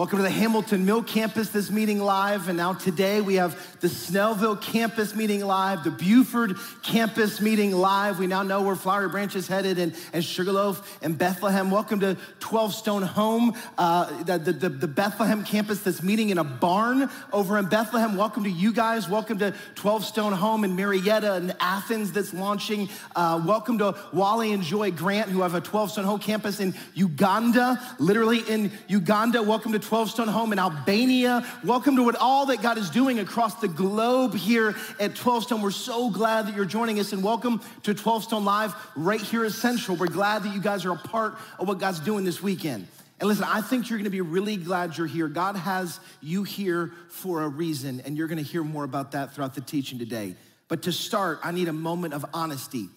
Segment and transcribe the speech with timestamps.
[0.00, 2.48] Welcome to the Hamilton Mill campus, this meeting live.
[2.48, 8.18] And now today we have the Snellville campus meeting live, the Buford campus meeting live.
[8.18, 11.70] We now know where Flowery Branch is headed and, and Sugarloaf and Bethlehem.
[11.70, 16.44] Welcome to 12 Stone Home, uh, the, the, the, Bethlehem campus that's meeting in a
[16.44, 18.16] barn over in Bethlehem.
[18.16, 19.06] Welcome to you guys.
[19.06, 22.88] Welcome to 12 Stone Home in Marietta and Athens that's launching.
[23.14, 26.74] Uh, welcome to Wally and Joy Grant, who have a 12 Stone Home campus in
[26.94, 29.42] Uganda, literally in Uganda.
[29.42, 31.44] Welcome to 12 Stone Home in Albania.
[31.64, 35.62] Welcome to what all that God is doing across the globe here at 12 Stone.
[35.62, 39.44] We're so glad that you're joining us and welcome to 12 Stone Live right here
[39.44, 39.96] at Central.
[39.96, 42.86] We're glad that you guys are a part of what God's doing this weekend.
[43.18, 45.26] And listen, I think you're gonna be really glad you're here.
[45.26, 49.56] God has you here for a reason, and you're gonna hear more about that throughout
[49.56, 50.36] the teaching today.
[50.68, 52.90] But to start, I need a moment of honesty.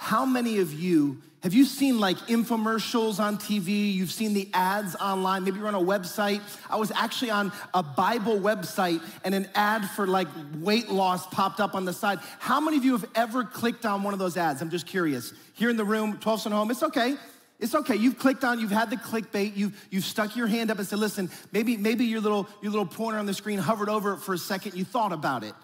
[0.00, 3.92] How many of you have you seen like infomercials on TV?
[3.92, 5.44] You've seen the ads online.
[5.44, 6.40] Maybe you're on a website.
[6.70, 11.60] I was actually on a Bible website and an ad for like weight loss popped
[11.60, 12.18] up on the side.
[12.38, 14.62] How many of you have ever clicked on one of those ads?
[14.62, 15.34] I'm just curious.
[15.52, 17.16] Here in the room, 12 Stone Home, it's okay.
[17.58, 17.94] It's okay.
[17.94, 20.98] You've clicked on, you've had the clickbait, you've, you've stuck your hand up and said,
[20.98, 24.32] listen, maybe, maybe your little, your little pointer on the screen hovered over it for
[24.32, 25.54] a second, you thought about it.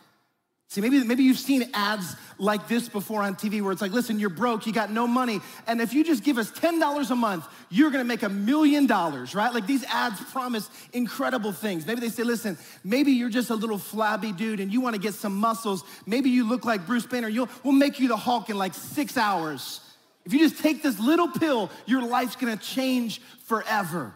[0.69, 4.19] See, maybe, maybe you've seen ads like this before on TV where it's like, listen,
[4.19, 7.47] you're broke, you got no money, and if you just give us $10 a month,
[7.71, 9.55] you're gonna make a million dollars, right?
[9.55, 11.87] Like these ads promise incredible things.
[11.87, 15.15] Maybe they say, listen, maybe you're just a little flabby dude and you wanna get
[15.15, 15.85] some muscles.
[16.05, 19.17] Maybe you look like Bruce Banner, you'll, we'll make you the Hulk in like six
[19.17, 19.81] hours.
[20.25, 24.13] If you just take this little pill, your life's gonna change forever.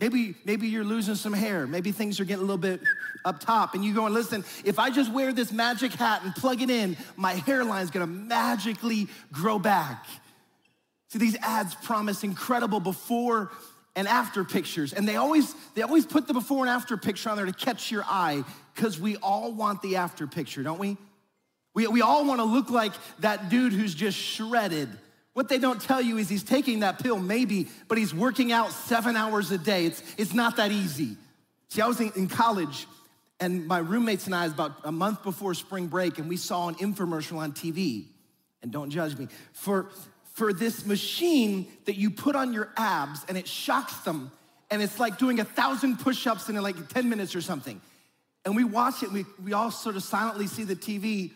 [0.00, 1.66] Maybe, maybe you're losing some hair.
[1.66, 2.80] Maybe things are getting a little bit
[3.24, 6.34] up top, and you go and listen, if I just wear this magic hat and
[6.34, 10.06] plug it in, my hairline's gonna magically grow back.
[11.08, 13.50] See, these ads promise incredible before
[13.94, 17.36] and after pictures, and they always they always put the before and after picture on
[17.36, 18.42] there to catch your eye,
[18.74, 20.96] because we all want the after picture, don't we?
[21.74, 24.88] We, we all wanna look like that dude who's just shredded
[25.32, 28.72] what they don't tell you is he's taking that pill, maybe, but he's working out
[28.72, 29.86] seven hours a day.
[29.86, 31.16] It's, it's not that easy.
[31.68, 32.86] See, I was in, in college,
[33.38, 36.68] and my roommates and I, was about a month before spring break, and we saw
[36.68, 38.06] an infomercial on TV.
[38.62, 39.28] And don't judge me.
[39.52, 39.90] For,
[40.32, 44.32] for this machine that you put on your abs, and it shocks them,
[44.68, 47.80] and it's like doing a thousand push ups in like 10 minutes or something.
[48.44, 51.30] And we watch it, we, we all sort of silently see the TV,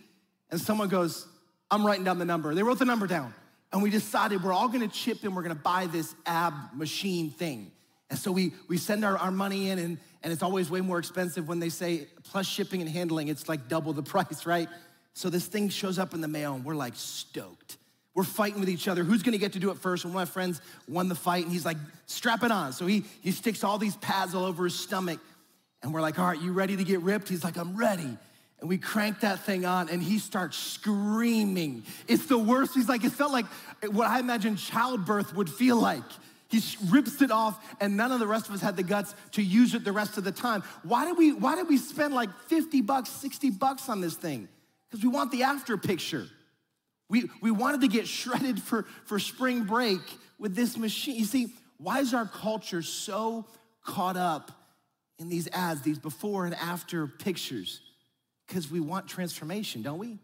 [0.50, 1.28] and someone goes,
[1.70, 2.54] I'm writing down the number.
[2.54, 3.32] They wrote the number down
[3.74, 7.72] and we decided we're all gonna chip in, we're gonna buy this ab machine thing.
[8.08, 11.00] And so we, we send our, our money in, and, and it's always way more
[11.00, 14.68] expensive when they say plus shipping and handling, it's like double the price, right?
[15.14, 17.78] So this thing shows up in the mail, and we're like stoked.
[18.14, 19.02] We're fighting with each other.
[19.02, 20.04] Who's gonna get to do it first?
[20.04, 22.72] And one of my friends won the fight, and he's like, strap it on.
[22.72, 25.18] So he, he sticks all these pads all over his stomach,
[25.82, 27.28] and we're like, all right, you ready to get ripped?
[27.28, 28.16] He's like, I'm ready.
[28.64, 31.82] And we crank that thing on, and he starts screaming.
[32.08, 32.72] It's the worst.
[32.74, 33.44] He's like, it felt like
[33.92, 36.02] what I imagine childbirth would feel like.
[36.48, 39.42] He rips it off, and none of the rest of us had the guts to
[39.42, 40.62] use it the rest of the time.
[40.82, 44.48] Why did we, why did we spend like 50 bucks, 60 bucks on this thing?
[44.88, 46.26] Because we want the after picture.
[47.10, 50.00] We, we wanted to get shredded for, for spring break
[50.38, 51.16] with this machine.
[51.16, 53.44] You see, why is our culture so
[53.84, 54.52] caught up
[55.18, 57.82] in these ads, these before and after pictures?
[58.54, 60.16] Because we want transformation, don't we?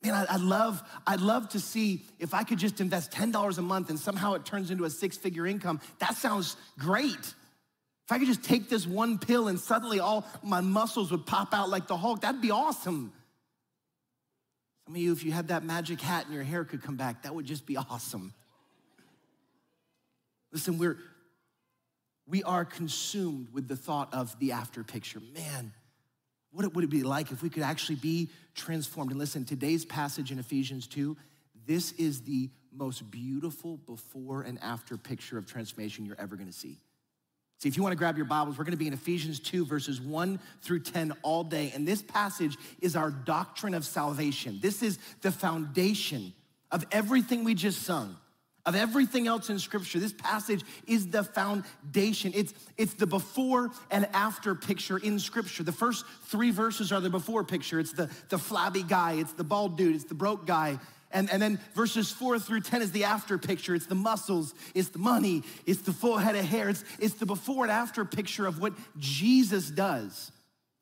[0.00, 3.62] Man, I, I, love, I'd love to see if I could just invest $10 a
[3.62, 5.80] month and somehow it turns into a six figure income.
[5.98, 7.18] That sounds great.
[7.18, 11.52] If I could just take this one pill and suddenly all my muscles would pop
[11.52, 13.12] out like the Hulk, that'd be awesome.
[14.84, 17.24] Some of you, if you had that magic hat and your hair could come back,
[17.24, 18.34] that would just be awesome.
[20.52, 20.96] Listen, we're,
[22.28, 25.20] we are consumed with the thought of the after picture.
[25.34, 25.72] Man,
[26.56, 29.10] what would it be like if we could actually be transformed?
[29.10, 31.16] And listen, today's passage in Ephesians 2,
[31.66, 36.78] this is the most beautiful before and after picture of transformation you're ever gonna see.
[37.58, 40.40] See, if you wanna grab your Bibles, we're gonna be in Ephesians 2, verses 1
[40.62, 41.72] through 10 all day.
[41.74, 44.58] And this passage is our doctrine of salvation.
[44.62, 46.32] This is the foundation
[46.70, 48.16] of everything we just sung.
[48.66, 50.00] Of everything else in scripture.
[50.00, 52.32] This passage is the foundation.
[52.34, 55.62] It's, it's the before and after picture in scripture.
[55.62, 57.78] The first three verses are the before picture.
[57.78, 60.78] It's the, the flabby guy, it's the bald dude, it's the broke guy.
[61.12, 63.74] And, and then verses four through 10 is the after picture.
[63.76, 66.68] It's the muscles, it's the money, it's the full head of hair.
[66.68, 70.32] It's, it's the before and after picture of what Jesus does.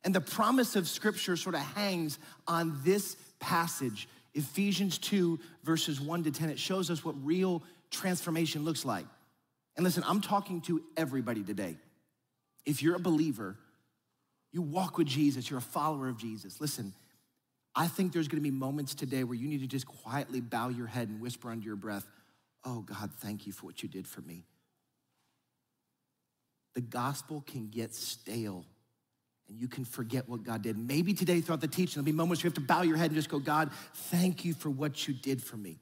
[0.02, 4.08] And the promise of scripture sort of hangs on this passage.
[4.34, 9.06] Ephesians 2, verses 1 to 10, it shows us what real transformation looks like.
[9.76, 11.76] And listen, I'm talking to everybody today.
[12.66, 13.56] If you're a believer,
[14.52, 16.60] you walk with Jesus, you're a follower of Jesus.
[16.60, 16.94] Listen,
[17.74, 20.86] I think there's gonna be moments today where you need to just quietly bow your
[20.86, 22.06] head and whisper under your breath,
[22.64, 24.44] Oh God, thank you for what you did for me.
[26.74, 28.64] The gospel can get stale
[29.48, 30.78] and you can forget what God did.
[30.78, 33.06] Maybe today throughout the teaching, there'll be moments where you have to bow your head
[33.06, 35.78] and just go, God, thank you for what you did for me.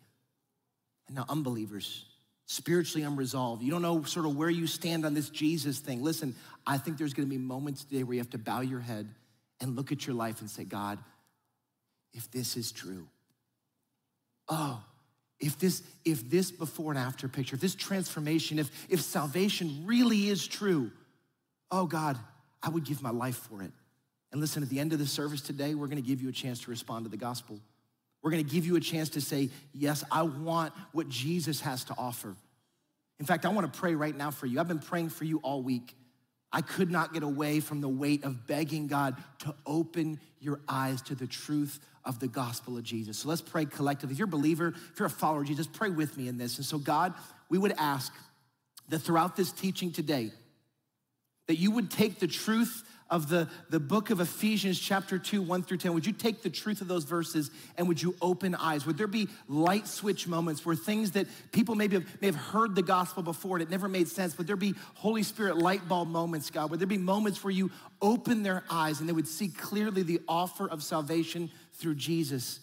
[1.07, 2.05] And now, unbelievers,
[2.47, 6.03] spiritually unresolved, you don't know sort of where you stand on this Jesus thing.
[6.03, 6.35] Listen,
[6.67, 9.09] I think there's gonna be moments today where you have to bow your head
[9.61, 10.99] and look at your life and say, God,
[12.13, 13.07] if this is true,
[14.49, 14.83] oh,
[15.39, 20.29] if this, if this before and after picture, if this transformation, if, if salvation really
[20.29, 20.91] is true,
[21.71, 22.19] oh God,
[22.63, 23.71] I would give my life for it.
[24.31, 26.61] And listen, at the end of the service today, we're gonna give you a chance
[26.63, 27.61] to respond to the gospel.
[28.23, 31.95] We're gonna give you a chance to say, Yes, I want what Jesus has to
[31.99, 32.35] offer.
[33.19, 34.59] In fact, I wanna pray right now for you.
[34.59, 35.95] I've been praying for you all week.
[36.53, 41.01] I could not get away from the weight of begging God to open your eyes
[41.03, 43.19] to the truth of the gospel of Jesus.
[43.19, 44.13] So let's pray collectively.
[44.13, 46.59] If you're a believer, if you're a follower of Jesus, pray with me in this.
[46.59, 47.15] And so, God,
[47.49, 48.13] we would ask
[48.89, 50.33] that throughout this teaching today,
[51.47, 55.63] that you would take the truth of the, the book of Ephesians, chapter 2, 1
[55.65, 58.87] through 10, would you take the truth of those verses and would you open eyes?
[58.87, 62.75] Would there be light switch moments where things that people maybe have, may have heard
[62.75, 64.39] the gospel before and it never made sense?
[64.39, 66.71] Would there be Holy Spirit light bulb moments, God?
[66.71, 70.21] Would there be moments where you open their eyes and they would see clearly the
[70.27, 72.61] offer of salvation through Jesus?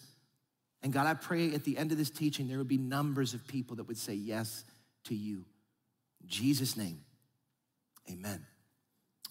[0.82, 3.46] And God, I pray at the end of this teaching, there would be numbers of
[3.46, 4.64] people that would say yes
[5.04, 5.44] to you.
[6.22, 7.02] In Jesus' name,
[8.10, 8.44] amen.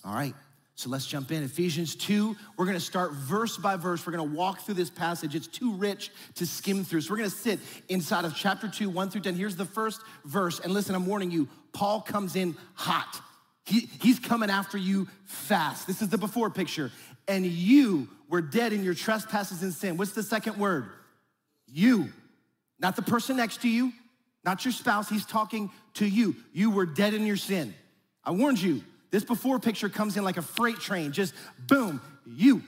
[0.03, 0.35] All right.
[0.75, 1.43] So let's jump in.
[1.43, 4.05] Ephesians 2, we're gonna start verse by verse.
[4.05, 5.35] We're gonna walk through this passage.
[5.35, 7.01] It's too rich to skim through.
[7.01, 7.59] So we're gonna sit
[7.89, 9.35] inside of chapter 2, 1 through 10.
[9.35, 10.59] Here's the first verse.
[10.61, 13.21] And listen, I'm warning you, Paul comes in hot.
[13.65, 15.85] He, he's coming after you fast.
[15.85, 16.91] This is the before picture.
[17.27, 19.97] And you were dead in your trespasses and sin.
[19.97, 20.85] What's the second word?
[21.67, 22.09] You.
[22.79, 23.91] Not the person next to you,
[24.45, 25.09] not your spouse.
[25.09, 26.35] He's talking to you.
[26.53, 27.73] You were dead in your sin.
[28.23, 28.81] I warned you.
[29.11, 31.33] This before picture comes in like a freight train, just
[31.67, 32.61] boom, you.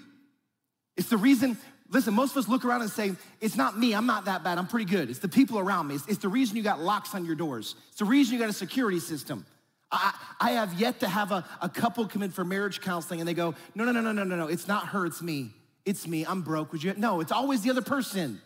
[0.97, 1.57] It's the reason,
[1.89, 4.57] listen, most of us look around and say, it's not me, I'm not that bad,
[4.57, 5.09] I'm pretty good.
[5.09, 5.95] It's the people around me.
[5.95, 7.75] It's, it's the reason you got locks on your doors.
[7.89, 9.45] It's the reason you got a security system.
[9.91, 13.27] I, I have yet to have a, a couple come in for marriage counseling and
[13.27, 15.51] they go, no, no, no, no, no, no, no, it's not her, it's me.
[15.85, 16.71] It's me, I'm broke.
[16.71, 16.93] Would you?
[16.95, 18.39] No, it's always the other person.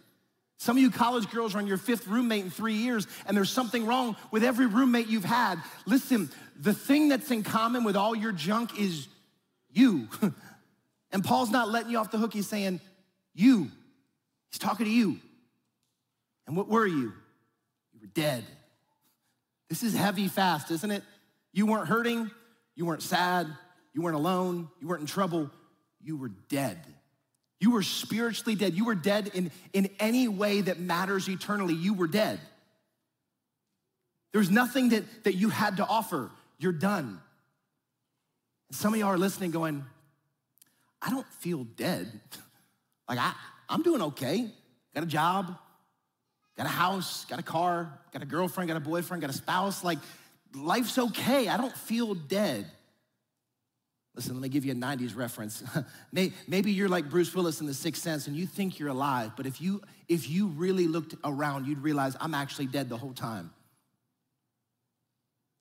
[0.57, 3.49] Some of you college girls are on your fifth roommate in three years, and there's
[3.49, 5.61] something wrong with every roommate you've had.
[5.85, 6.29] Listen,
[6.59, 9.07] the thing that's in common with all your junk is
[9.69, 10.07] you.
[11.11, 12.33] and Paul's not letting you off the hook.
[12.33, 12.79] He's saying,
[13.33, 13.69] You.
[14.49, 15.19] He's talking to you.
[16.47, 17.11] And what were you?
[17.93, 18.45] You were dead.
[19.69, 21.03] This is heavy fast, isn't it?
[21.51, 22.31] You weren't hurting,
[22.75, 23.47] you weren't sad,
[23.93, 25.49] you weren't alone, you weren't in trouble,
[26.01, 26.77] you were dead.
[27.65, 28.75] You were spiritually dead.
[28.75, 31.73] You were dead in, in any way that matters eternally.
[31.73, 32.39] You were dead.
[34.33, 36.29] There's nothing that, that you had to offer.
[36.59, 37.19] You're done.
[38.69, 39.83] And some of y'all are listening going,
[41.01, 42.07] I don't feel dead.
[43.09, 43.33] Like, I,
[43.69, 44.49] I'm doing okay.
[44.95, 45.55] Got a job,
[46.57, 49.83] got a house, got a car, got a girlfriend, got a boyfriend, got a spouse.
[49.83, 49.99] Like,
[50.55, 51.47] life's okay.
[51.47, 52.65] I don't feel dead.
[54.15, 55.61] Listen, let me give you a 90s reference.
[56.11, 59.45] Maybe you're like Bruce Willis in The Sixth Sense and you think you're alive, but
[59.45, 63.51] if you, if you really looked around, you'd realize I'm actually dead the whole time.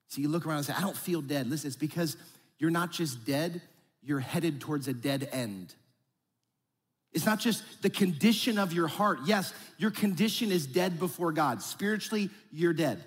[0.07, 1.49] So you look around and say, I don't feel dead.
[1.49, 2.15] Listen, it's because
[2.57, 3.61] you're not just dead,
[4.01, 5.73] you're headed towards a dead end.
[7.11, 9.19] It's not just the condition of your heart.
[9.25, 11.61] Yes, your condition is dead before God.
[11.61, 13.03] Spiritually, you're dead.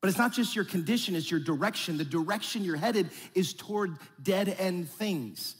[0.00, 1.96] But it's not just your condition, it's your direction.
[1.96, 5.56] The direction you're headed is toward dead end things.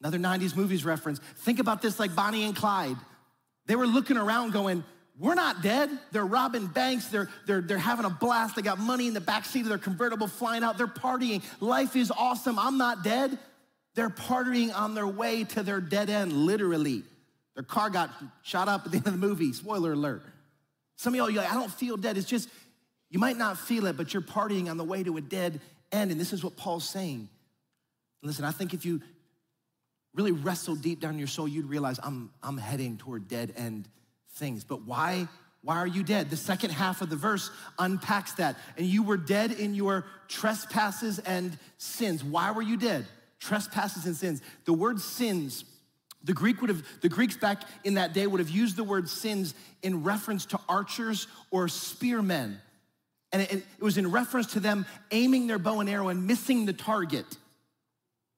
[0.00, 1.20] Another 90s movies reference.
[1.38, 2.96] Think about this like Bonnie and Clyde.
[3.66, 4.84] They were looking around going,
[5.18, 5.90] we're not dead.
[6.12, 7.08] They're robbing banks.
[7.08, 8.54] They're, they're, they're having a blast.
[8.54, 10.78] They got money in the backseat of their convertible flying out.
[10.78, 11.42] They're partying.
[11.60, 12.58] Life is awesome.
[12.58, 13.36] I'm not dead.
[13.96, 17.02] They're partying on their way to their dead end, literally.
[17.56, 18.10] Their car got
[18.42, 19.52] shot up at the end of the movie.
[19.52, 20.22] Spoiler alert.
[20.96, 22.16] Some of y'all, you're like, I don't feel dead.
[22.16, 22.48] It's just
[23.10, 25.60] You might not feel it, but you're partying on the way to a dead
[25.92, 26.10] end.
[26.10, 27.28] And this is what Paul's saying.
[28.22, 29.00] Listen, I think if you
[30.14, 33.88] really wrestle deep down in your soul, you'd realize I'm, I'm heading toward dead end
[34.32, 34.64] things.
[34.64, 35.28] But why?
[35.62, 36.30] Why are you dead?
[36.30, 38.56] The second half of the verse unpacks that.
[38.76, 42.22] And you were dead in your trespasses and sins.
[42.22, 43.06] Why were you dead?
[43.40, 44.42] Trespasses and sins.
[44.64, 45.64] The word sins,
[46.24, 49.08] the Greek would have, the Greeks back in that day would have used the word
[49.08, 52.60] sins in reference to archers or spearmen.
[53.32, 56.66] And it, it was in reference to them aiming their bow and arrow and missing
[56.66, 57.26] the target.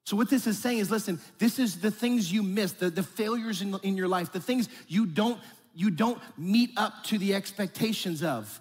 [0.04, 3.02] So, what this is saying is listen, this is the things you miss, the, the
[3.02, 5.40] failures in, in your life, the things you don't,
[5.75, 8.61] you don't meet up to the expectations of,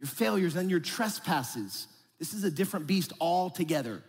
[0.00, 1.86] your failures and your trespasses.
[2.18, 4.02] This is a different beast altogether.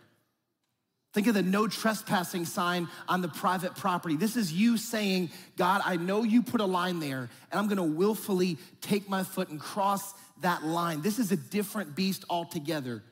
[1.12, 4.16] Think of the no trespassing sign on the private property.
[4.16, 7.84] This is you saying, God, I know you put a line there, and I'm gonna
[7.84, 11.02] willfully take my foot and cross that line.
[11.02, 13.02] This is a different beast altogether.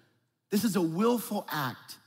[0.50, 1.99] This is a willful act.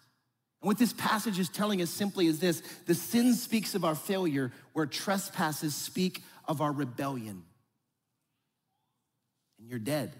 [0.62, 3.95] And what this passage is telling us simply is this the sin speaks of our
[3.95, 7.43] failure, where trespasses speak of our rebellion.
[9.59, 10.12] And you're dead.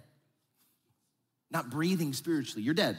[1.50, 2.98] Not breathing spiritually, you're dead.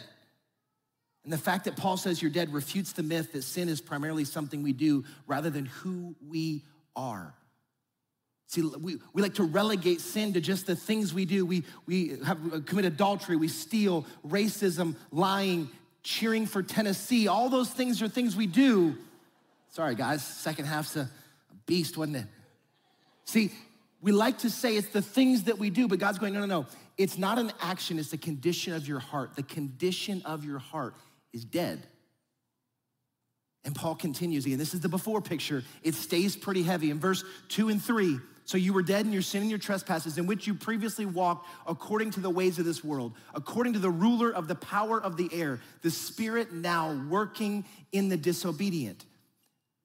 [1.24, 4.24] And the fact that Paul says you're dead refutes the myth that sin is primarily
[4.24, 6.62] something we do rather than who we
[6.94, 7.34] are.
[8.46, 11.46] See, we, we like to relegate sin to just the things we do.
[11.46, 15.70] We, we have uh, commit adultery, we steal, racism, lying,
[16.02, 17.26] cheering for Tennessee.
[17.26, 18.96] All those things are things we do.
[19.70, 21.10] Sorry, guys, second half's a
[21.66, 22.26] beast, wasn't it?
[23.24, 23.50] See,
[24.02, 26.46] we like to say it's the things that we do, but God's going, no, no,
[26.46, 26.66] no.
[26.98, 29.34] It's not an action, it's the condition of your heart.
[29.34, 30.94] The condition of your heart
[31.34, 31.86] is dead.
[33.64, 34.58] And Paul continues again.
[34.58, 35.62] This is the before picture.
[35.82, 36.90] It stays pretty heavy.
[36.90, 40.18] In verse two and three, so you were dead in your sin and your trespasses,
[40.18, 43.90] in which you previously walked according to the ways of this world, according to the
[43.90, 49.04] ruler of the power of the air, the spirit now working in the disobedient.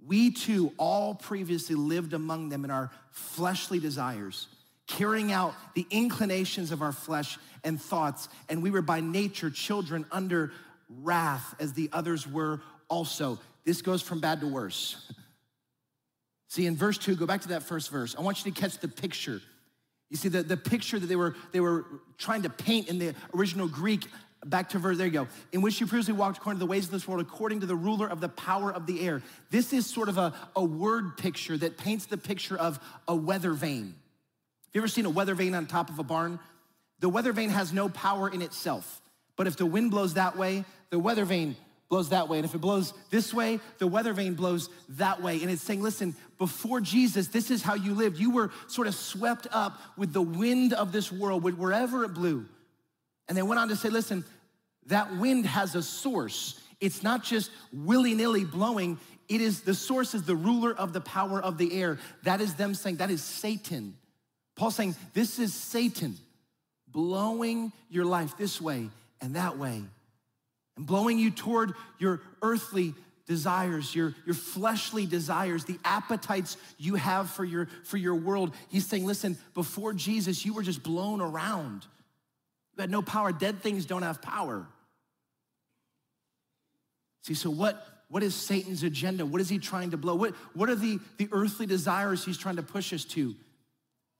[0.06, 4.48] We too all previously lived among them in our fleshly desires,
[4.88, 10.06] carrying out the inclinations of our flesh and thoughts, and we were by nature children
[10.12, 10.51] under
[10.89, 13.39] wrath as the others were also.
[13.65, 15.12] This goes from bad to worse.
[16.48, 18.15] See, in verse two, go back to that first verse.
[18.17, 19.41] I want you to catch the picture.
[20.10, 21.86] You see, the, the picture that they were, they were
[22.17, 24.08] trying to paint in the original Greek,
[24.43, 26.86] back to verse, there you go, in which you previously walked according to the ways
[26.86, 29.22] of this world, according to the ruler of the power of the air.
[29.51, 33.53] This is sort of a, a word picture that paints the picture of a weather
[33.53, 33.93] vane.
[34.69, 36.39] Have you ever seen a weather vane on top of a barn?
[37.00, 39.01] The weather vane has no power in itself.
[39.36, 41.55] But if the wind blows that way, the weather vane
[41.89, 42.38] blows that way.
[42.38, 45.41] And if it blows this way, the weather vane blows that way.
[45.41, 48.19] And it's saying, listen, before Jesus, this is how you lived.
[48.19, 52.13] You were sort of swept up with the wind of this world, with wherever it
[52.13, 52.46] blew.
[53.27, 54.24] And they went on to say, listen,
[54.86, 56.60] that wind has a source.
[56.79, 59.00] It's not just willy nilly blowing.
[59.27, 62.00] It is the source is the ruler of the power of the air.
[62.24, 63.96] That is them saying, that is Satan.
[64.55, 66.17] Paul saying, this is Satan
[66.88, 68.89] blowing your life this way
[69.22, 69.84] and that way,
[70.79, 72.93] and blowing you toward your earthly
[73.27, 78.55] desires, your, your fleshly desires, the appetites you have for your, for your world.
[78.69, 81.86] He's saying, listen, before Jesus, you were just blown around.
[82.75, 83.33] You had no power.
[83.33, 84.65] Dead things don't have power.
[87.24, 89.25] See, so what, what is Satan's agenda?
[89.25, 90.15] What is he trying to blow?
[90.15, 93.36] What, what are the, the earthly desires he's trying to push us to?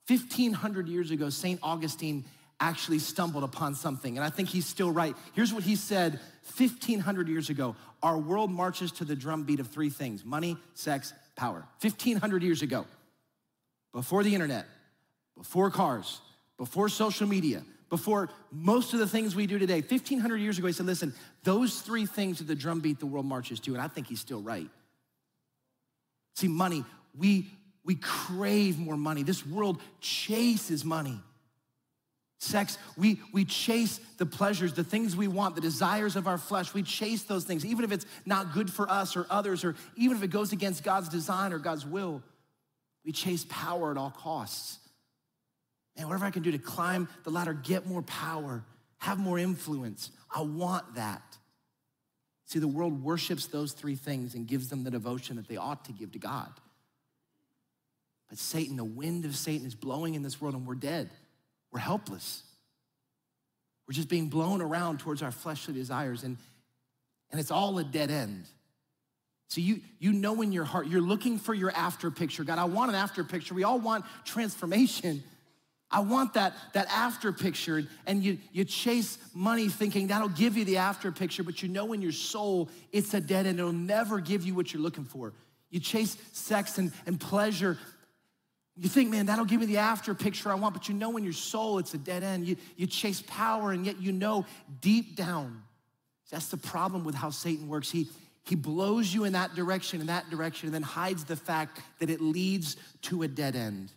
[0.07, 1.59] 1500 years ago, St.
[1.63, 2.25] Augustine
[2.59, 4.17] actually stumbled upon something.
[4.17, 5.15] And I think he's still right.
[5.33, 6.19] Here's what he said
[6.58, 11.65] 1,500 years ago Our world marches to the drumbeat of three things money, sex, power.
[11.82, 12.86] 1,500 years ago,
[13.94, 14.65] before the internet,
[15.38, 16.22] before cars,
[16.58, 19.82] before social media, before most of the things we do today.
[19.82, 21.13] 1,500 years ago, he said, listen,
[21.44, 23.74] those three things are the drumbeat the world marches to.
[23.74, 24.70] And I think he's still right.
[26.36, 26.86] See, money,
[27.18, 27.48] we,
[27.84, 29.24] we crave more money.
[29.24, 31.20] This world chases money.
[32.41, 36.74] Sex, we, we chase the pleasures, the things we want, the desires of our flesh.
[36.74, 40.15] We chase those things, even if it's not good for us or others, or even
[40.15, 42.24] if it goes against God's design or God's will.
[43.05, 44.79] We chase power at all costs.
[45.98, 48.63] Man, whatever I can do to climb the ladder, get more power,
[49.00, 51.22] have more influence, I want that.
[52.46, 55.86] See, the world worships those three things and gives them the devotion that they ought
[55.86, 56.50] to give to God.
[58.29, 61.10] But Satan, the wind of Satan is blowing in this world, and we're dead.
[61.71, 62.43] We're helpless.
[63.88, 66.38] We're just being blown around towards our fleshly desires, and,
[67.31, 68.45] and it's all a dead end.
[69.47, 72.43] So you, you know in your heart, you're looking for your after picture.
[72.43, 73.55] God, I want an after picture.
[73.55, 75.23] We all want transformation.
[75.89, 77.83] I want that, that after picture.
[78.05, 81.93] And you, you chase money thinking that'll give you the after picture, but you know
[81.93, 83.57] in your soul it's a dead end.
[83.57, 85.33] It'll never give you what you're looking for.
[85.71, 87.77] You chase sex and, and pleasure.
[88.81, 91.24] You think, man, that'll give me the after picture I want, but you know in
[91.25, 92.48] your soul it's a dead end.
[92.48, 94.45] You, you chase power, and yet you know
[94.79, 95.63] deep down.
[96.31, 97.91] That's the problem with how Satan works.
[97.91, 98.07] He,
[98.43, 102.09] he blows you in that direction, in that direction, and then hides the fact that
[102.09, 103.91] it leads to a dead end.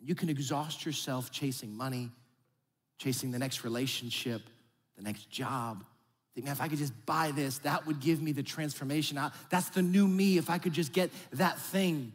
[0.00, 2.08] You can exhaust yourself chasing money,
[2.98, 4.42] chasing the next relationship,
[4.96, 5.84] the next job.
[6.34, 9.18] Think, man, if I could just buy this, that would give me the transformation.
[9.50, 10.38] That's the new me.
[10.38, 12.12] If I could just get that thing,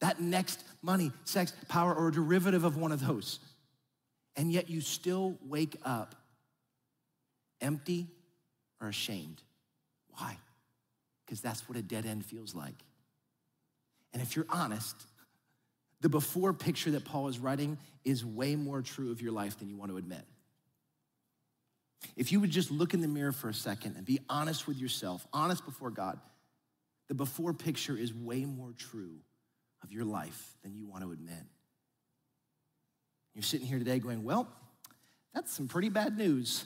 [0.00, 3.38] that next money, sex, power, or derivative of one of those.
[4.36, 6.14] And yet you still wake up
[7.60, 8.08] empty
[8.80, 9.42] or ashamed.
[10.10, 10.36] Why?
[11.24, 12.74] Because that's what a dead end feels like.
[14.12, 14.94] And if you're honest,
[16.00, 19.68] the before picture that Paul is writing is way more true of your life than
[19.68, 20.22] you want to admit.
[22.16, 24.76] If you would just look in the mirror for a second and be honest with
[24.76, 26.20] yourself, honest before God,
[27.08, 29.16] the before picture is way more true
[29.86, 31.44] of your life than you want to admit.
[33.34, 34.48] You're sitting here today going, Well,
[35.34, 36.64] that's some pretty bad news.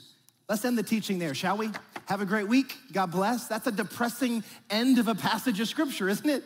[0.49, 1.69] Let's end the teaching there, shall we?
[2.07, 2.75] Have a great week.
[2.91, 3.47] God bless.
[3.47, 6.43] That's a depressing end of a passage of scripture, isn't it?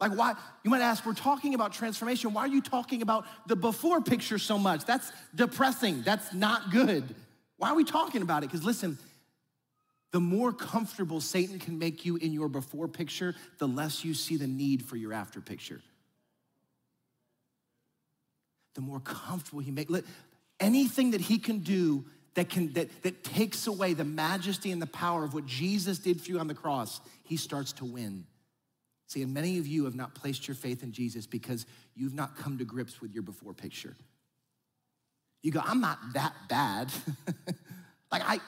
[0.00, 0.34] Like, why?
[0.64, 2.32] You might ask, we're talking about transformation.
[2.32, 4.84] Why are you talking about the before picture so much?
[4.84, 6.02] That's depressing.
[6.02, 7.14] That's not good.
[7.56, 8.50] Why are we talking about it?
[8.50, 8.98] Because listen,
[10.12, 14.36] the more comfortable Satan can make you in your before picture, the less you see
[14.36, 15.80] the need for your after picture.
[18.78, 19.92] The more comfortable he makes
[20.60, 22.04] anything that he can do
[22.34, 26.20] that can that, that takes away the majesty and the power of what Jesus did
[26.20, 28.24] for you on the cross, he starts to win.
[29.08, 31.66] See, and many of you have not placed your faith in Jesus because
[31.96, 33.96] you've not come to grips with your before picture.
[35.42, 36.92] You go, I'm not that bad.
[38.12, 38.38] like, I,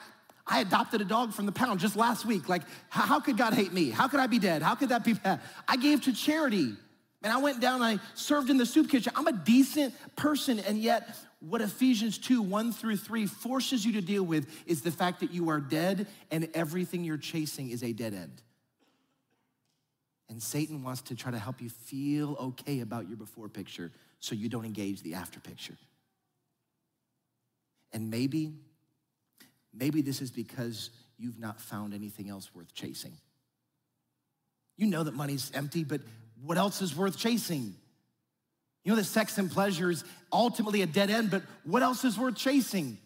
[0.47, 2.47] I adopted a dog from the pound just last week.
[2.47, 3.89] Like, how, how, could God hate me?
[3.89, 4.61] How could I be dead?
[4.61, 5.41] How could that be bad?
[5.67, 6.77] I gave to charity.
[7.23, 9.13] And I went down, I served in the soup kitchen.
[9.15, 14.01] I'm a decent person, and yet what Ephesians 2, 1 through 3 forces you to
[14.01, 17.93] deal with is the fact that you are dead and everything you're chasing is a
[17.93, 18.41] dead end.
[20.29, 24.33] And Satan wants to try to help you feel okay about your before picture so
[24.33, 25.77] you don't engage the after picture.
[27.91, 28.53] And maybe,
[29.73, 33.17] maybe this is because you've not found anything else worth chasing.
[34.77, 36.01] You know that money's empty, but
[36.45, 37.75] what else is worth chasing?
[38.83, 42.17] You know that sex and pleasure is ultimately a dead end, but what else is
[42.17, 42.97] worth chasing?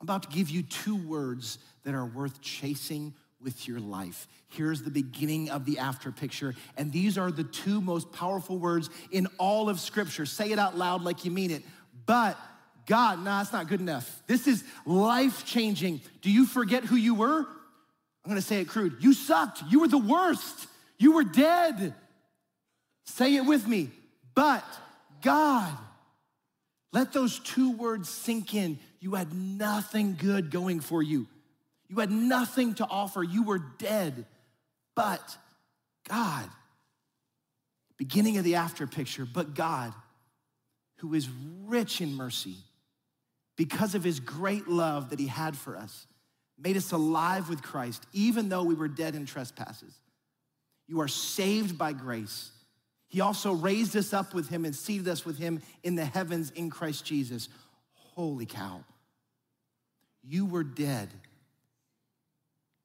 [0.00, 4.26] I'm about to give you two words that are worth chasing with your life.
[4.48, 6.54] Here's the beginning of the after picture.
[6.76, 10.24] And these are the two most powerful words in all of Scripture.
[10.24, 11.62] Say it out loud like you mean it.
[12.06, 12.38] But
[12.86, 14.22] God, nah, it's not good enough.
[14.26, 16.00] This is life changing.
[16.22, 17.40] Do you forget who you were?
[17.40, 18.96] I'm gonna say it crude.
[19.00, 19.62] You sucked.
[19.68, 20.66] You were the worst.
[20.98, 21.94] You were dead.
[23.04, 23.90] Say it with me.
[24.34, 24.64] But
[25.22, 25.76] God,
[26.92, 28.78] let those two words sink in.
[29.00, 31.26] You had nothing good going for you.
[31.88, 33.22] You had nothing to offer.
[33.22, 34.26] You were dead.
[34.94, 35.36] But
[36.08, 36.48] God,
[37.96, 39.92] beginning of the after picture, but God,
[40.98, 41.28] who is
[41.64, 42.56] rich in mercy,
[43.56, 46.06] because of his great love that he had for us,
[46.58, 49.94] made us alive with Christ, even though we were dead in trespasses.
[50.86, 52.50] You are saved by grace.
[53.14, 56.50] He also raised us up with him and seated us with him in the heavens
[56.50, 57.48] in Christ Jesus.
[57.92, 58.84] Holy cow.
[60.22, 61.10] You were dead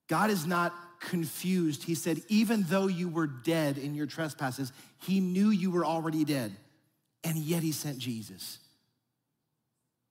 [0.09, 1.83] God is not confused.
[1.83, 6.25] He said, even though you were dead in your trespasses, he knew you were already
[6.25, 6.53] dead,
[7.23, 8.57] and yet he sent Jesus.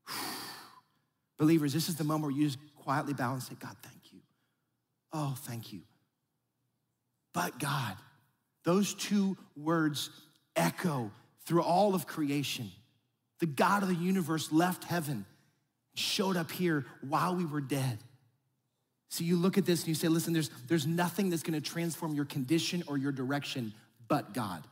[1.37, 4.21] Believers, this is the moment where you just quietly bow and say, God, thank you.
[5.13, 5.81] Oh, thank you.
[7.35, 7.97] But God,
[8.69, 10.11] those two words
[10.55, 11.11] echo
[11.47, 12.71] through all of creation.
[13.39, 15.25] The God of the universe left heaven,
[15.95, 17.99] showed up here while we were dead.
[19.09, 22.15] So you look at this and you say, listen, there's, there's nothing that's gonna transform
[22.15, 23.73] your condition or your direction
[24.07, 24.63] but God.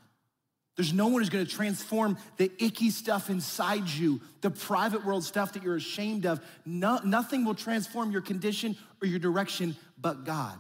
[0.77, 5.55] There's no one who's gonna transform the icky stuff inside you, the private world stuff
[5.55, 6.43] that you're ashamed of.
[6.67, 10.59] No, nothing will transform your condition or your direction but God.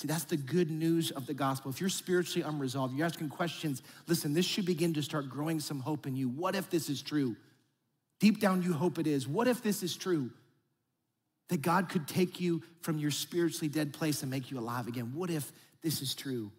[0.00, 1.70] See, that's the good news of the gospel.
[1.70, 5.80] If you're spiritually unresolved, you're asking questions, listen, this should begin to start growing some
[5.80, 6.28] hope in you.
[6.28, 7.36] What if this is true?
[8.18, 9.28] Deep down, you hope it is.
[9.28, 10.30] What if this is true?
[11.50, 15.12] that God could take you from your spiritually dead place and make you alive again.
[15.14, 16.50] What if this is true?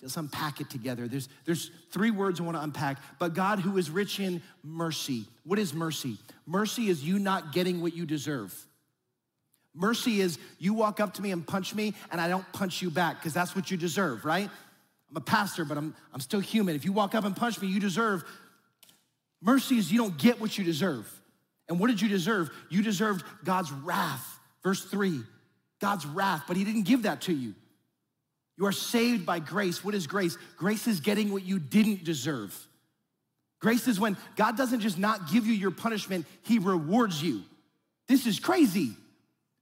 [0.00, 1.06] let's unpack it together.
[1.06, 2.96] There's, there's three words I want to unpack.
[3.18, 5.26] But God, who is rich in mercy.
[5.44, 6.16] What is mercy?
[6.46, 8.54] Mercy is you not getting what you deserve.
[9.74, 12.90] Mercy is you walk up to me and punch me, and I don't punch you
[12.90, 14.50] back because that's what you deserve, right?
[15.10, 16.74] I'm a pastor, but I'm, I'm still human.
[16.74, 18.24] If you walk up and punch me, you deserve.
[19.40, 21.10] Mercy is you don't get what you deserve.
[21.68, 22.50] And what did you deserve?
[22.68, 24.38] You deserved God's wrath.
[24.62, 25.20] Verse three,
[25.80, 27.54] God's wrath, but He didn't give that to you.
[28.58, 29.82] You are saved by grace.
[29.82, 30.36] What is grace?
[30.56, 32.54] Grace is getting what you didn't deserve.
[33.60, 37.42] Grace is when God doesn't just not give you your punishment, He rewards you.
[38.08, 38.92] This is crazy.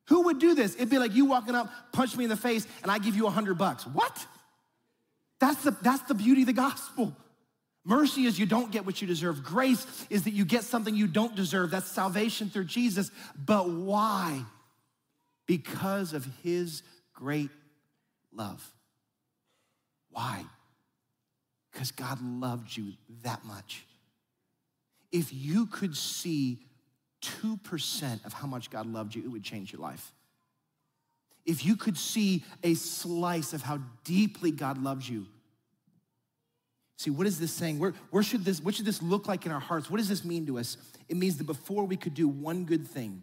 [0.08, 0.74] Who would do this?
[0.74, 3.26] It'd be like you walking up, punch me in the face, and I give you
[3.26, 3.86] a hundred bucks.
[3.86, 4.26] What?
[5.38, 7.14] That's the, that's the beauty of the gospel.
[7.84, 9.42] Mercy is you don't get what you deserve.
[9.42, 11.70] Grace is that you get something you don't deserve.
[11.70, 13.10] That's salvation through Jesus.
[13.46, 14.42] But why?
[15.46, 16.82] Because of his
[17.14, 17.50] great
[18.32, 18.66] love.
[20.10, 20.44] Why?
[21.72, 22.92] Because God loved you
[23.22, 23.84] that much.
[25.12, 26.58] If you could see
[27.22, 30.12] 2% of how much God loved you, it would change your life.
[31.44, 35.26] If you could see a slice of how deeply God loves you,
[36.98, 37.78] See, what is this saying?
[37.78, 39.88] Where, where should this, what should this look like in our hearts?
[39.88, 40.76] What does this mean to us?
[41.08, 43.22] It means that before we could do one good thing,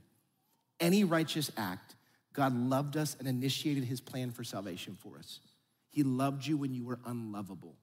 [0.80, 1.96] any righteous act,
[2.32, 5.42] God loved us and initiated his plan for salvation for us.
[5.90, 7.76] He loved you when you were unlovable.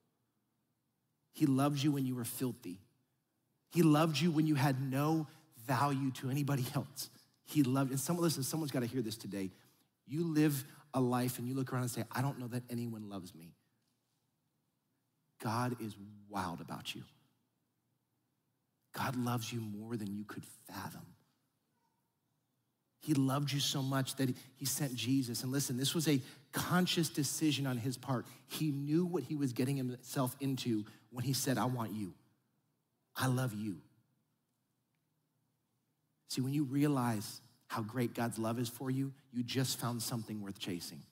[1.34, 2.78] He loved you when you were filthy.
[3.70, 5.26] He loved you when you had no
[5.66, 7.10] value to anybody else.
[7.44, 9.50] He loved, and someone, listen, someone's got to hear this today.
[10.06, 13.08] You live a life and you look around and say, I don't know that anyone
[13.08, 13.54] loves me.
[15.42, 15.96] God is
[16.28, 17.02] wild about you.
[18.92, 21.06] God loves you more than you could fathom.
[23.00, 25.42] He loved you so much that he sent Jesus.
[25.42, 26.20] And listen, this was a
[26.52, 28.26] conscious decision on his part.
[28.46, 32.14] He knew what he was getting himself into when he said, I want you.
[33.16, 33.78] I love you.
[36.32, 40.40] See, when you realize how great God's love is for you, you just found something
[40.40, 41.02] worth chasing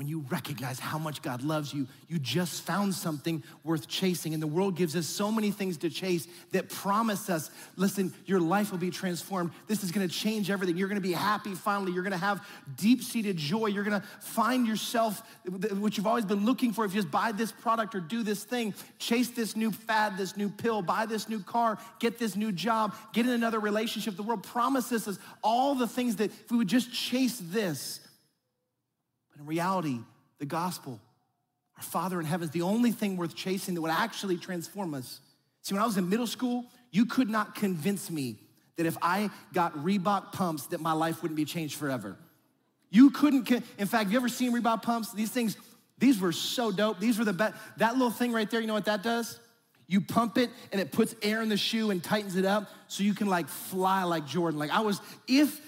[0.00, 4.32] when you recognize how much God loves you, you just found something worth chasing.
[4.32, 8.40] And the world gives us so many things to chase that promise us, listen, your
[8.40, 9.50] life will be transformed.
[9.66, 10.78] This is gonna change everything.
[10.78, 11.92] You're gonna be happy finally.
[11.92, 12.42] You're gonna have
[12.78, 13.66] deep seated joy.
[13.66, 15.22] You're gonna find yourself,
[15.78, 16.86] what you've always been looking for.
[16.86, 20.34] If you just buy this product or do this thing, chase this new fad, this
[20.34, 24.16] new pill, buy this new car, get this new job, get in another relationship.
[24.16, 28.00] The world promises us all the things that if we would just chase this,
[29.40, 29.98] in reality,
[30.38, 31.00] the gospel,
[31.76, 35.20] our Father in heaven, is the only thing worth chasing that would actually transform us.
[35.62, 38.36] See, when I was in middle school, you could not convince me
[38.76, 42.16] that if I got Reebok pumps, that my life wouldn't be changed forever.
[42.90, 45.12] You couldn't, in fact, have you ever seen Reebok pumps?
[45.12, 45.56] These things,
[45.98, 46.98] these were so dope.
[46.98, 47.54] These were the best.
[47.78, 49.38] That little thing right there, you know what that does?
[49.86, 53.02] You pump it and it puts air in the shoe and tightens it up so
[53.02, 54.58] you can like fly like Jordan.
[54.58, 55.60] Like I was, if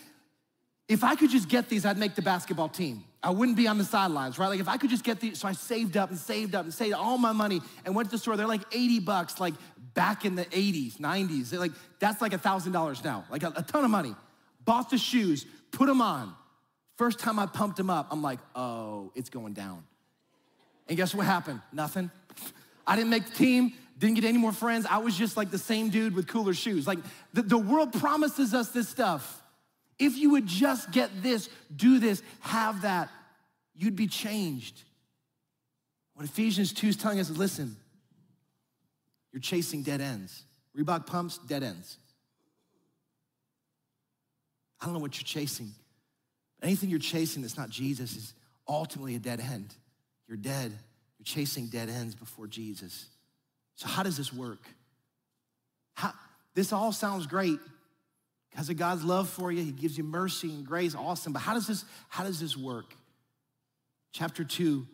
[0.88, 3.04] if I could just get these, I'd make the basketball team.
[3.22, 4.48] I wouldn't be on the sidelines, right?
[4.48, 6.74] Like if I could just get these, so I saved up and saved up and
[6.74, 8.36] saved all my money and went to the store.
[8.36, 9.54] They're like 80 bucks, like
[9.94, 11.50] back in the 80s, 90s.
[11.50, 14.16] They're like, that's like a $1,000 now, like a, a ton of money.
[14.64, 16.34] Bought the shoes, put them on.
[16.96, 19.84] First time I pumped them up, I'm like, oh, it's going down.
[20.88, 21.60] And guess what happened?
[21.72, 22.10] Nothing.
[22.86, 24.84] I didn't make the team, didn't get any more friends.
[24.90, 26.88] I was just like the same dude with cooler shoes.
[26.88, 26.98] Like
[27.32, 29.41] the, the world promises us this stuff.
[29.98, 33.08] If you would just get this, do this, have that,
[33.74, 34.82] you'd be changed.
[36.14, 37.76] What Ephesians 2 is telling us is listen,
[39.32, 40.44] you're chasing dead ends.
[40.76, 41.96] Reebok pumps, dead ends.
[44.80, 45.70] I don't know what you're chasing.
[46.62, 48.34] Anything you're chasing that's not Jesus is
[48.68, 49.74] ultimately a dead end.
[50.28, 50.72] You're dead.
[51.18, 53.06] You're chasing dead ends before Jesus.
[53.76, 54.60] So, how does this work?
[55.94, 56.12] How,
[56.54, 57.58] this all sounds great,
[58.52, 60.94] because of God's love for you, He gives you mercy and grace.
[60.94, 61.32] Awesome.
[61.32, 62.94] But how does this, how does this work?
[64.12, 64.86] Chapter 2,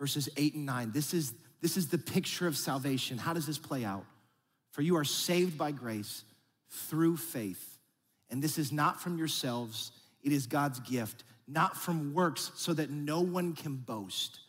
[0.00, 0.90] verses 8 and 9.
[0.92, 3.16] This is, this is the picture of salvation.
[3.16, 4.04] How does this play out?
[4.72, 6.24] For you are saved by grace
[6.88, 7.78] through faith.
[8.30, 12.90] And this is not from yourselves, it is God's gift, not from works, so that
[12.90, 14.40] no one can boast.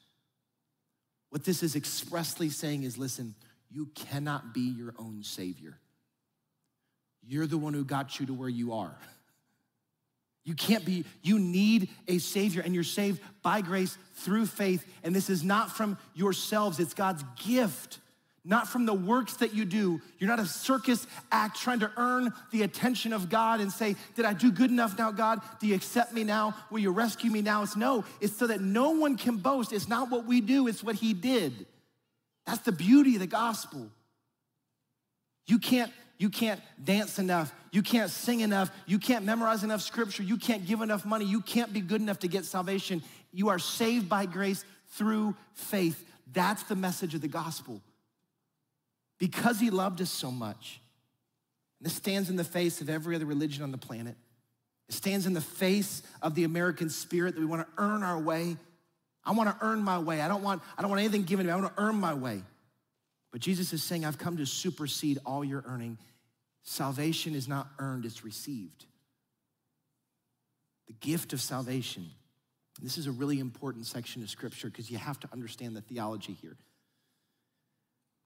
[1.30, 3.36] What this is expressly saying is listen,
[3.70, 5.78] you cannot be your own Savior.
[7.28, 8.96] You're the one who got you to where you are.
[10.44, 14.86] You can't be, you need a Savior, and you're saved by grace through faith.
[15.04, 17.98] And this is not from yourselves, it's God's gift,
[18.44, 20.00] not from the works that you do.
[20.20, 24.26] You're not a circus act trying to earn the attention of God and say, Did
[24.26, 25.42] I do good enough now, God?
[25.60, 26.56] Do you accept me now?
[26.70, 27.64] Will you rescue me now?
[27.64, 29.74] It's no, it's so that no one can boast.
[29.74, 31.66] It's not what we do, it's what He did.
[32.46, 33.90] That's the beauty of the gospel.
[35.48, 37.54] You can't, you can't dance enough.
[37.72, 38.72] You can't sing enough.
[38.86, 40.24] You can't memorize enough scripture.
[40.24, 41.26] You can't give enough money.
[41.26, 43.04] You can't be good enough to get salvation.
[43.32, 46.04] You are saved by grace through faith.
[46.32, 47.82] That's the message of the gospel
[49.20, 50.80] because he loved us so much.
[51.80, 54.16] And this stands in the face of every other religion on the planet.
[54.88, 58.20] It stands in the face of the American spirit that we want to earn our
[58.20, 58.56] way.
[59.26, 60.22] I want to earn my way.
[60.22, 61.54] I don't want, I don't want anything given to me.
[61.54, 62.44] I want to earn my way.
[63.36, 65.98] But Jesus is saying, I've come to supersede all your earning.
[66.64, 68.86] Salvation is not earned, it's received.
[70.88, 72.12] The gift of salvation.
[72.82, 76.32] This is a really important section of scripture because you have to understand the theology
[76.32, 76.56] here.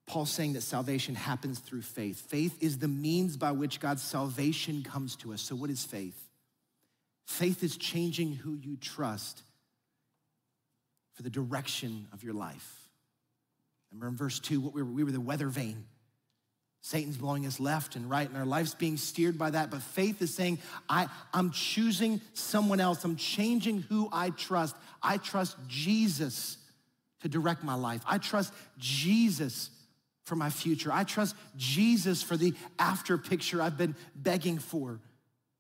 [0.06, 2.22] Paul's saying that salvation happens through faith.
[2.30, 5.42] Faith is the means by which God's salvation comes to us.
[5.42, 6.30] So, what is faith?
[7.26, 9.42] Faith is changing who you trust
[11.16, 12.79] for the direction of your life.
[13.92, 15.86] Remember in verse 2, what we were, we were the weather vane.
[16.82, 19.70] Satan's blowing us left and right, and our life's being steered by that.
[19.70, 23.04] But faith is saying, I, I'm choosing someone else.
[23.04, 24.76] I'm changing who I trust.
[25.04, 26.58] I trust Jesus
[27.22, 28.02] to direct my life.
[28.08, 29.72] I trust Jesus
[30.24, 30.92] for my future.
[30.94, 35.02] I trust Jesus for the after picture I've been begging for.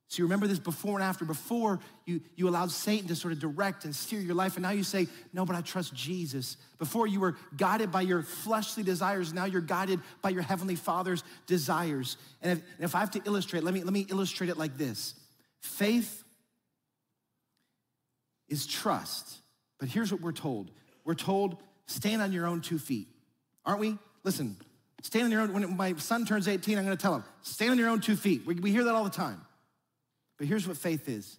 [0.10, 1.24] So you remember this before and after.
[1.24, 4.72] Before, you, you allowed Satan to sort of direct and steer your life, and now
[4.72, 6.58] you say, No, but I trust Jesus.
[6.80, 9.34] Before, you were guided by your fleshly desires.
[9.34, 12.18] Now you're guided by your heavenly Father's desires.
[12.42, 14.78] And if, and if I have to illustrate, let me, let me illustrate it like
[14.78, 15.14] this
[15.62, 16.24] faith
[18.48, 19.38] is trust.
[19.80, 20.72] But here's what we're told
[21.06, 23.10] we're told, stand on your own two feet.
[23.64, 23.96] Aren't we?
[24.24, 24.58] Listen,
[25.04, 25.54] stand on your own.
[25.54, 28.16] When my son turns 18, I'm going to tell him, stand on your own two
[28.16, 28.48] feet.
[28.48, 29.42] We, we hear that all the time.
[30.40, 31.38] But here's what faith is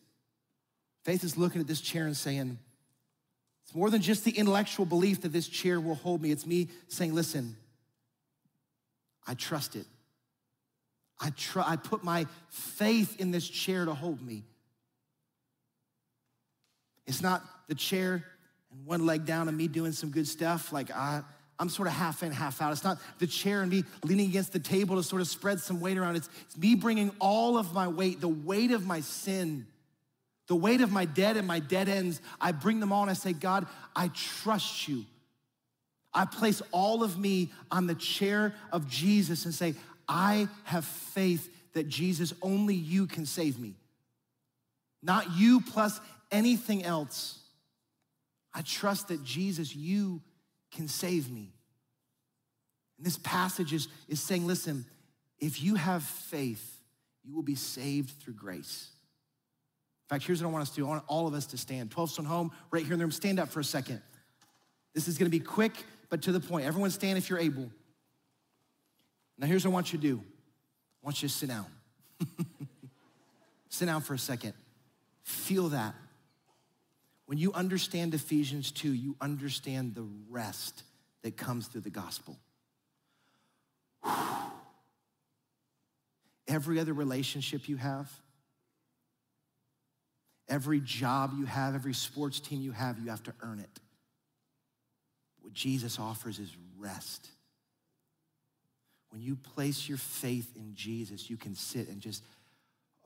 [1.04, 2.58] faith is looking at this chair and saying,
[3.64, 6.30] it's more than just the intellectual belief that this chair will hold me.
[6.30, 7.56] It's me saying, listen,
[9.26, 9.86] I trust it.
[11.20, 14.44] I, tr- I put my faith in this chair to hold me.
[17.06, 18.24] It's not the chair
[18.72, 20.72] and one leg down and me doing some good stuff.
[20.72, 21.22] Like, I,
[21.60, 22.72] I'm sort of half in, half out.
[22.72, 25.78] It's not the chair and me leaning against the table to sort of spread some
[25.78, 26.16] weight around.
[26.16, 29.66] It's, it's me bringing all of my weight, the weight of my sin,
[30.46, 32.22] the weight of my dead and my dead ends.
[32.40, 35.04] I bring them all and I say, God, I trust you.
[36.14, 39.74] I place all of me on the chair of Jesus and say,
[40.08, 43.74] I have faith that Jesus, only you can save me.
[45.02, 46.00] Not you plus
[46.32, 47.38] anything else.
[48.54, 50.22] I trust that Jesus, you
[50.70, 51.52] can save me.
[52.96, 54.84] And this passage is, is saying, listen,
[55.38, 56.80] if you have faith,
[57.24, 58.90] you will be saved through grace.
[60.04, 60.86] In fact, here's what I want us to do.
[60.86, 61.90] I want all of us to stand.
[61.90, 63.12] 12 Stone Home, right here in the room.
[63.12, 64.02] Stand up for a second.
[64.94, 65.72] This is gonna be quick,
[66.08, 66.66] but to the point.
[66.66, 67.70] Everyone stand if you're able.
[69.38, 71.66] Now, here's what I want you to do I want you to sit down.
[73.70, 74.52] sit down for a second.
[75.22, 75.94] Feel that.
[77.30, 80.82] When you understand Ephesians 2, you understand the rest
[81.22, 82.36] that comes through the gospel.
[86.48, 88.10] Every other relationship you have,
[90.48, 93.80] every job you have, every sports team you have, you have to earn it.
[95.40, 97.28] What Jesus offers is rest.
[99.10, 102.24] When you place your faith in Jesus, you can sit and just,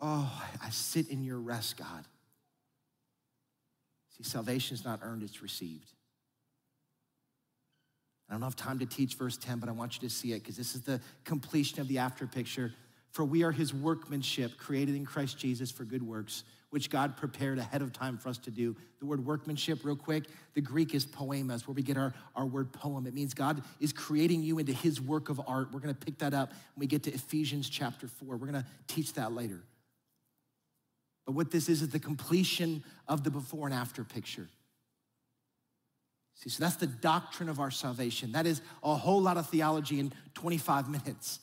[0.00, 0.32] oh,
[0.62, 2.06] I sit in your rest, God.
[4.16, 5.90] See, salvation is not earned, it's received.
[8.28, 10.42] I don't have time to teach verse 10, but I want you to see it
[10.42, 12.72] because this is the completion of the after picture.
[13.10, 17.58] For we are his workmanship, created in Christ Jesus for good works, which God prepared
[17.58, 18.74] ahead of time for us to do.
[18.98, 20.24] The word workmanship, real quick,
[20.54, 23.06] the Greek is poemas, where we get our, our word poem.
[23.06, 25.72] It means God is creating you into his work of art.
[25.72, 28.36] We're gonna pick that up when we get to Ephesians chapter 4.
[28.36, 29.62] We're gonna teach that later.
[31.24, 34.48] But what this is is the completion of the before and after picture.
[36.34, 38.32] See, so that's the doctrine of our salvation.
[38.32, 41.38] That is a whole lot of theology in 25 minutes.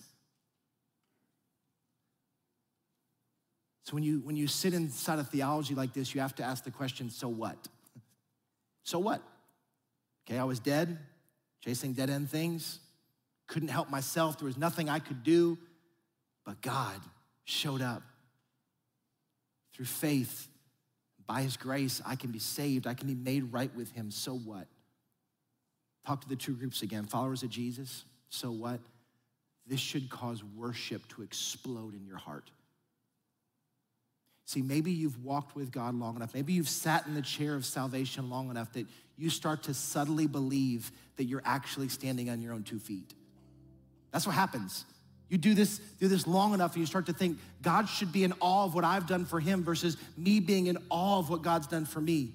[3.84, 6.63] So when you when you sit inside of theology like this, you have to ask
[6.63, 7.58] the question, so what?
[8.84, 9.22] So what?
[10.26, 11.00] Okay, I was dead,
[11.63, 12.80] chasing dead end things,
[13.48, 15.58] couldn't help myself, there was nothing I could do,
[16.46, 17.00] but God
[17.44, 18.04] showed up
[19.74, 20.48] through faith,
[21.28, 22.88] by his grace, I can be saved.
[22.88, 24.12] I can be made right with him.
[24.12, 24.68] So what?
[26.06, 28.80] Talk to the two groups again followers of Jesus, So what?
[29.68, 32.50] This should cause worship to explode in your heart.
[34.46, 36.34] See, maybe you've walked with God long enough.
[36.34, 38.86] Maybe you've sat in the chair of salvation long enough that
[39.18, 43.14] you start to subtly believe that you're actually standing on your own two feet.
[44.12, 44.84] That's what happens.
[45.32, 48.26] You do this, do this long enough, and you start to think God should be
[48.26, 51.41] in awe of what I've done for him versus me being in awe of what
[51.41, 52.34] God's done for me.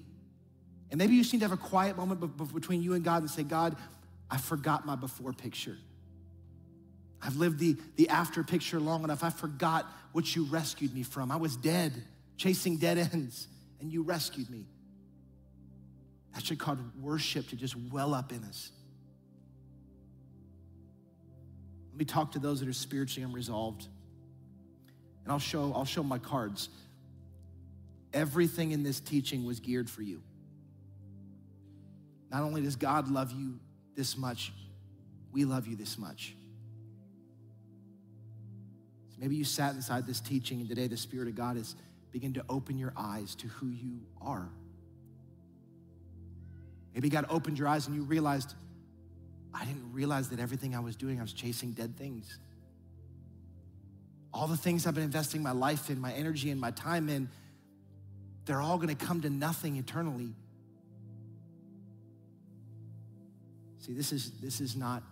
[0.89, 2.19] And maybe you just need to have a quiet moment
[2.51, 3.75] between you and God and say, God,
[4.31, 5.77] I forgot my before picture.
[7.21, 9.23] I've lived the, the after picture long enough.
[9.23, 11.31] I forgot what you rescued me from.
[11.31, 11.93] I was dead,
[12.35, 13.47] chasing dead ends,
[13.79, 14.65] and you rescued me.
[16.33, 18.71] That should cause worship to just well up in us.
[21.97, 23.87] Let me talk to those that are spiritually unresolved.
[25.23, 26.69] And I'll show, I'll show my cards.
[28.13, 30.21] Everything in this teaching was geared for you.
[32.29, 33.59] Not only does God love you
[33.95, 34.53] this much,
[35.31, 36.35] we love you this much.
[39.17, 41.75] Maybe you sat inside this teaching, and today the Spirit of God is
[42.11, 44.47] begin to open your eyes to who you are.
[46.93, 48.53] Maybe God opened your eyes and you realized,
[49.53, 52.39] I didn't realize that everything I was doing, I was chasing dead things.
[54.33, 57.29] All the things I've been investing my life in, my energy and my time in,
[58.45, 60.33] they're all gonna come to nothing eternally.
[63.79, 65.03] See, this is, this is not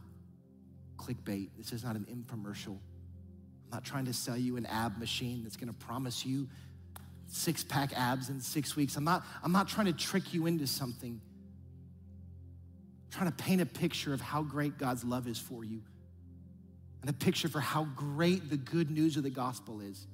[0.97, 1.49] clickbait.
[1.57, 2.77] This is not an infomercial.
[3.65, 6.47] I'm not trying to sell you an ab machine that's gonna promise you
[7.27, 8.95] six pack abs in six weeks.
[8.95, 11.19] I'm not, I'm not trying to trick you into something.
[13.15, 15.81] Trying to paint a picture of how great God's love is for you
[17.01, 20.07] and a picture for how great the good news of the gospel is.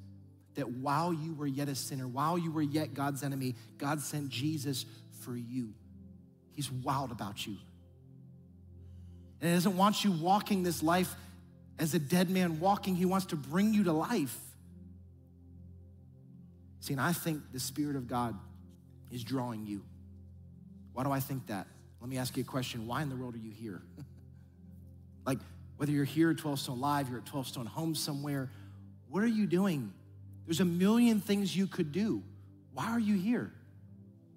[0.55, 4.29] That while you were yet a sinner, while you were yet God's enemy, God sent
[4.29, 4.85] Jesus
[5.21, 5.73] for you.
[6.51, 7.55] He's wild about you.
[9.39, 11.15] And He doesn't want you walking this life
[11.81, 14.37] as a dead man walking, he wants to bring you to life.
[16.79, 18.37] See, and I think the Spirit of God
[19.09, 19.83] is drawing you.
[20.93, 21.65] Why do I think that?
[22.01, 22.87] Let me ask you a question.
[22.87, 23.81] Why in the world are you here?
[25.25, 25.37] like,
[25.77, 28.49] whether you're here at 12 Stone Live, you're at 12 Stone Home somewhere,
[29.07, 29.93] what are you doing?
[30.45, 32.23] There's a million things you could do.
[32.73, 33.51] Why are you here?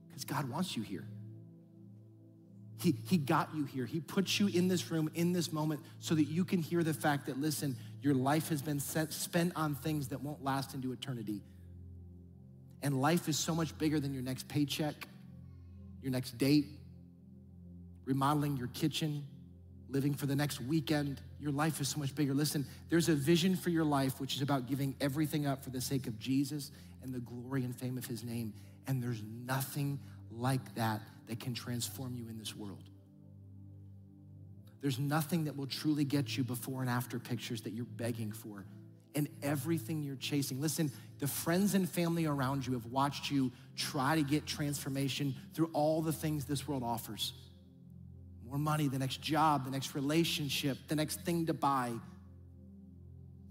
[0.09, 1.07] Because God wants you here.
[2.81, 3.87] He, he got you here.
[3.87, 6.93] He put you in this room, in this moment, so that you can hear the
[6.93, 10.93] fact that, listen, your life has been set, spent on things that won't last into
[10.93, 11.41] eternity.
[12.83, 15.09] And life is so much bigger than your next paycheck,
[16.03, 16.67] your next date,
[18.05, 19.25] remodeling your kitchen,
[19.89, 21.21] living for the next weekend.
[21.41, 22.35] Your life is so much bigger.
[22.35, 25.81] Listen, there's a vision for your life which is about giving everything up for the
[25.81, 26.71] sake of Jesus
[27.03, 28.53] and the glory and fame of his name.
[28.87, 29.99] And there's nothing
[30.31, 32.83] like that that can transform you in this world.
[34.81, 38.65] There's nothing that will truly get you before and after pictures that you're begging for
[39.15, 40.61] and everything you're chasing.
[40.61, 40.91] Listen,
[41.21, 46.03] the friends and family around you have watched you try to get transformation through all
[46.03, 47.33] the things this world offers
[48.55, 51.93] more money, the next job, the next relationship, the next thing to buy.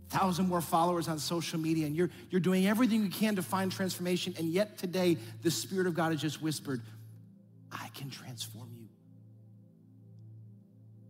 [0.07, 3.69] Thousand more followers on social media, and you're, you're doing everything you can to find
[3.69, 4.33] transformation.
[4.37, 6.81] And yet today, the Spirit of God has just whispered,
[7.69, 8.87] I can transform you.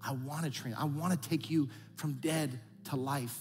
[0.04, 0.74] I want to train.
[0.74, 3.38] I want to take you from dead to life.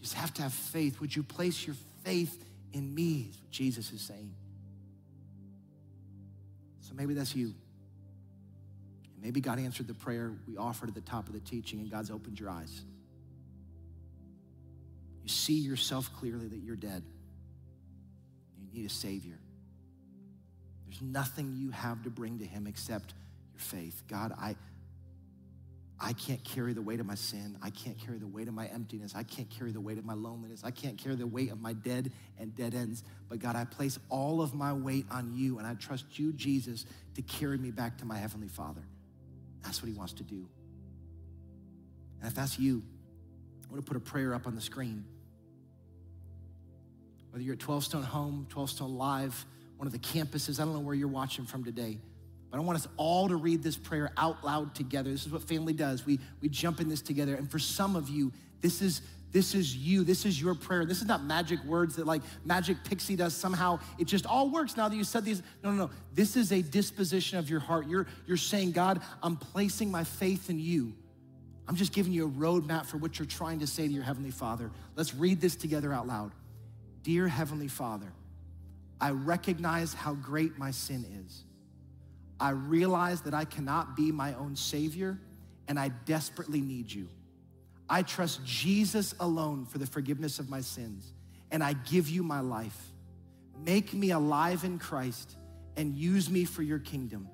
[0.00, 1.00] You just have to have faith.
[1.00, 3.28] Would you place your faith in me?
[3.30, 4.34] Is what Jesus is saying.
[6.80, 7.54] So maybe that's you.
[9.24, 12.10] Maybe God answered the prayer we offered at the top of the teaching, and God's
[12.10, 12.82] opened your eyes.
[15.22, 17.02] You see yourself clearly that you're dead.
[18.58, 19.38] You need a Savior.
[20.86, 23.14] There's nothing you have to bring to him except
[23.54, 24.02] your faith.
[24.08, 24.56] God, I,
[25.98, 27.56] I can't carry the weight of my sin.
[27.62, 29.14] I can't carry the weight of my emptiness.
[29.16, 30.60] I can't carry the weight of my loneliness.
[30.64, 33.02] I can't carry the weight of my dead and dead ends.
[33.30, 36.84] But God, I place all of my weight on you and I trust you, Jesus,
[37.14, 38.82] to carry me back to my Heavenly Father.
[39.64, 40.46] That's what He wants to do.
[42.20, 42.82] And if that's you,
[43.66, 45.04] I want to put a prayer up on the screen.
[47.30, 49.44] Whether you're at 12 Stone Home, 12 Stone Live,
[49.76, 50.60] one of the campuses.
[50.60, 51.98] I don't know where you're watching from today,
[52.50, 55.10] but I want us all to read this prayer out loud together.
[55.10, 56.06] This is what family does.
[56.06, 57.34] We, we jump in this together.
[57.34, 59.02] And for some of you, this is
[59.34, 60.04] this is you.
[60.04, 60.84] This is your prayer.
[60.84, 63.80] This is not magic words that like magic pixie does somehow.
[63.98, 65.42] It just all works now that you said these.
[65.64, 65.90] No, no, no.
[66.12, 67.88] This is a disposition of your heart.
[67.88, 70.94] You're, you're saying, God, I'm placing my faith in you.
[71.66, 74.30] I'm just giving you a roadmap for what you're trying to say to your Heavenly
[74.30, 74.70] Father.
[74.94, 76.30] Let's read this together out loud.
[77.02, 78.12] Dear Heavenly Father,
[79.00, 81.42] I recognize how great my sin is.
[82.38, 85.18] I realize that I cannot be my own Savior
[85.66, 87.08] and I desperately need you.
[87.88, 91.12] I trust Jesus alone for the forgiveness of my sins,
[91.50, 92.78] and I give you my life.
[93.64, 95.36] Make me alive in Christ
[95.76, 97.28] and use me for your kingdom.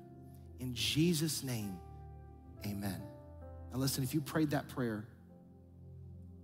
[0.59, 1.77] In Jesus' name,
[2.65, 3.01] amen.
[3.71, 5.05] Now, listen, if you prayed that prayer,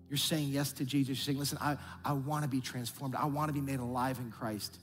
[0.10, 1.10] you're saying yes to Jesus.
[1.10, 3.16] You're saying, listen, I, I want to be transformed.
[3.16, 4.80] I want to be made alive in Christ.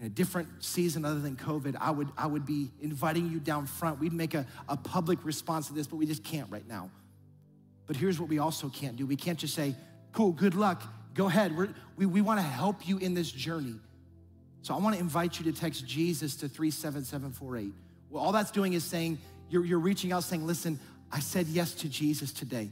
[0.00, 3.66] In a different season other than COVID, I would, I would be inviting you down
[3.66, 3.98] front.
[3.98, 6.90] We'd make a, a public response to this, but we just can't right now.
[7.86, 9.74] But here's what we also can't do we can't just say,
[10.12, 10.82] cool, good luck,
[11.14, 11.56] go ahead.
[11.56, 13.76] We're, we we want to help you in this journey.
[14.62, 17.72] So I want to invite you to text Jesus to 37748.
[18.10, 19.18] Well, all that's doing is saying,
[19.48, 20.80] you're, you're reaching out saying, listen,
[21.12, 22.70] I said yes to Jesus today.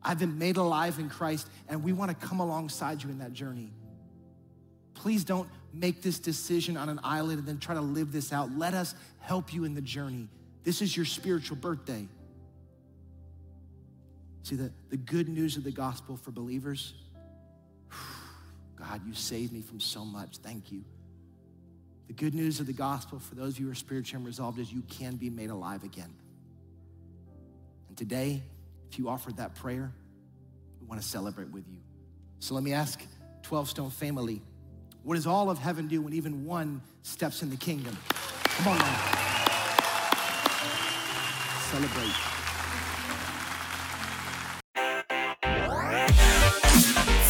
[0.00, 3.32] I've been made alive in Christ, and we want to come alongside you in that
[3.32, 3.72] journey.
[4.94, 8.50] Please don't make this decision on an island and then try to live this out.
[8.56, 10.28] Let us help you in the journey.
[10.62, 12.06] This is your spiritual birthday.
[14.42, 16.94] See, the, the good news of the gospel for believers
[18.76, 20.38] God, you saved me from so much.
[20.38, 20.84] Thank you.
[22.08, 24.72] The good news of the gospel for those of you who are spiritually unresolved is
[24.72, 26.12] you can be made alive again.
[27.88, 28.42] And today,
[28.90, 29.92] if you offered that prayer,
[30.80, 31.78] we want to celebrate with you.
[32.40, 33.00] So let me ask
[33.42, 34.42] 12 Stone family,
[35.04, 37.96] what does all of heaven do when even one steps in the kingdom?
[38.44, 39.14] Come on now.
[41.70, 42.33] Celebrate.